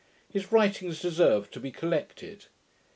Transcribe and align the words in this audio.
His 0.33 0.51
writings 0.51 0.99
deserve 0.99 1.51
to 1.51 1.59
be 1.59 1.69
collected. 1.69 2.45